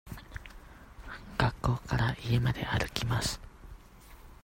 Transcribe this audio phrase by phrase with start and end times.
[1.37, 3.39] 学校から家まで歩きます。